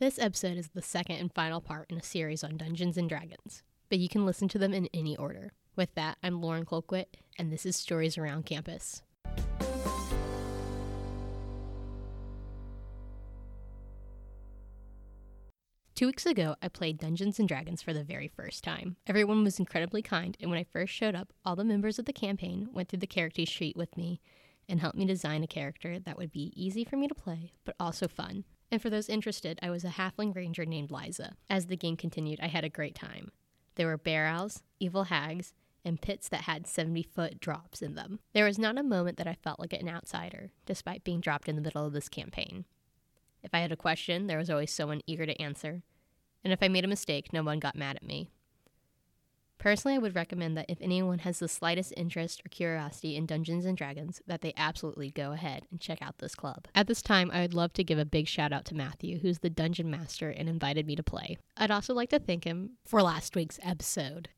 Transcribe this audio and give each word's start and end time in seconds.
This 0.00 0.18
episode 0.18 0.56
is 0.56 0.68
the 0.68 0.80
second 0.80 1.16
and 1.16 1.30
final 1.30 1.60
part 1.60 1.90
in 1.90 1.98
a 1.98 2.02
series 2.02 2.42
on 2.42 2.56
Dungeons 2.56 2.96
and 2.96 3.06
Dragons, 3.06 3.62
but 3.90 3.98
you 3.98 4.08
can 4.08 4.24
listen 4.24 4.48
to 4.48 4.56
them 4.56 4.72
in 4.72 4.88
any 4.94 5.14
order. 5.14 5.52
With 5.76 5.94
that, 5.94 6.16
I'm 6.22 6.40
Lauren 6.40 6.64
Colquitt, 6.64 7.18
and 7.38 7.52
this 7.52 7.66
is 7.66 7.76
Stories 7.76 8.16
Around 8.16 8.46
Campus. 8.46 9.02
Two 15.94 16.06
weeks 16.06 16.24
ago, 16.24 16.56
I 16.62 16.68
played 16.68 16.96
Dungeons 16.96 17.38
and 17.38 17.46
Dragons 17.46 17.82
for 17.82 17.92
the 17.92 18.02
very 18.02 18.28
first 18.28 18.64
time. 18.64 18.96
Everyone 19.06 19.44
was 19.44 19.58
incredibly 19.58 20.00
kind, 20.00 20.34
and 20.40 20.48
when 20.48 20.58
I 20.58 20.64
first 20.64 20.94
showed 20.94 21.14
up, 21.14 21.34
all 21.44 21.56
the 21.56 21.62
members 21.62 21.98
of 21.98 22.06
the 22.06 22.14
campaign 22.14 22.70
went 22.72 22.88
through 22.88 23.00
the 23.00 23.06
character 23.06 23.44
sheet 23.44 23.76
with 23.76 23.94
me 23.98 24.22
and 24.66 24.80
helped 24.80 24.96
me 24.96 25.04
design 25.04 25.42
a 25.42 25.46
character 25.46 25.98
that 25.98 26.16
would 26.16 26.32
be 26.32 26.54
easy 26.56 26.86
for 26.86 26.96
me 26.96 27.06
to 27.06 27.14
play, 27.14 27.52
but 27.66 27.76
also 27.78 28.08
fun. 28.08 28.44
And 28.70 28.80
for 28.80 28.90
those 28.90 29.08
interested, 29.08 29.58
I 29.62 29.70
was 29.70 29.84
a 29.84 29.90
halfling 29.90 30.34
ranger 30.34 30.64
named 30.64 30.90
Liza. 30.90 31.34
As 31.48 31.66
the 31.66 31.76
game 31.76 31.96
continued, 31.96 32.40
I 32.40 32.46
had 32.46 32.64
a 32.64 32.68
great 32.68 32.94
time. 32.94 33.32
There 33.74 33.86
were 33.86 33.98
bear 33.98 34.26
owls, 34.26 34.62
evil 34.78 35.04
hags, 35.04 35.52
and 35.84 36.00
pits 36.00 36.28
that 36.28 36.42
had 36.42 36.66
70 36.66 37.02
foot 37.02 37.40
drops 37.40 37.82
in 37.82 37.94
them. 37.94 38.20
There 38.32 38.44
was 38.44 38.58
not 38.58 38.78
a 38.78 38.82
moment 38.82 39.16
that 39.16 39.26
I 39.26 39.34
felt 39.34 39.58
like 39.58 39.72
an 39.72 39.88
outsider, 39.88 40.50
despite 40.66 41.04
being 41.04 41.20
dropped 41.20 41.48
in 41.48 41.56
the 41.56 41.62
middle 41.62 41.86
of 41.86 41.92
this 41.92 42.08
campaign. 42.08 42.64
If 43.42 43.54
I 43.54 43.60
had 43.60 43.72
a 43.72 43.76
question, 43.76 44.26
there 44.26 44.38
was 44.38 44.50
always 44.50 44.70
someone 44.70 45.00
eager 45.06 45.26
to 45.26 45.40
answer. 45.40 45.82
And 46.44 46.52
if 46.52 46.62
I 46.62 46.68
made 46.68 46.84
a 46.84 46.88
mistake, 46.88 47.32
no 47.32 47.42
one 47.42 47.58
got 47.58 47.76
mad 47.76 47.96
at 47.96 48.02
me. 48.02 48.28
Personally, 49.60 49.94
I 49.94 49.98
would 49.98 50.14
recommend 50.14 50.56
that 50.56 50.70
if 50.70 50.78
anyone 50.80 51.18
has 51.18 51.38
the 51.38 51.46
slightest 51.46 51.92
interest 51.94 52.40
or 52.40 52.48
curiosity 52.48 53.14
in 53.14 53.26
Dungeons 53.26 53.66
and 53.66 53.76
Dragons, 53.76 54.22
that 54.26 54.40
they 54.40 54.54
absolutely 54.56 55.10
go 55.10 55.32
ahead 55.32 55.66
and 55.70 55.78
check 55.78 56.00
out 56.00 56.16
this 56.16 56.34
club. 56.34 56.66
At 56.74 56.86
this 56.86 57.02
time, 57.02 57.30
I 57.30 57.42
would 57.42 57.52
love 57.52 57.74
to 57.74 57.84
give 57.84 57.98
a 57.98 58.06
big 58.06 58.26
shout 58.26 58.54
out 58.54 58.64
to 58.66 58.74
Matthew, 58.74 59.18
who's 59.18 59.40
the 59.40 59.50
dungeon 59.50 59.90
master 59.90 60.30
and 60.30 60.48
invited 60.48 60.86
me 60.86 60.96
to 60.96 61.02
play. 61.02 61.36
I'd 61.58 61.70
also 61.70 61.92
like 61.92 62.08
to 62.08 62.18
thank 62.18 62.44
him 62.44 62.78
for 62.86 63.02
last 63.02 63.36
week's 63.36 63.58
episode. 63.62 64.28